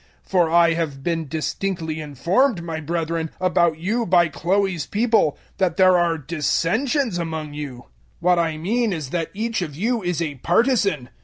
[0.25, 5.77] 001:011 For I have been distinctly informed, my brethren, about you by Chloe's people, that
[5.77, 7.75] there are dissensions among you.
[7.75, 7.83] 001:012
[8.21, 11.09] What I mean is that each of you is a partisan.